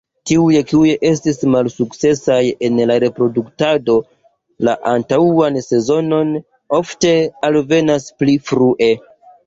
[0.29, 2.39] Tiuj kiuj estis malsukcesaj
[2.71, 3.99] en reproduktado
[4.71, 6.37] la antaŭan sezonon
[6.83, 7.17] ofte
[7.53, 8.95] alvenas pli frue.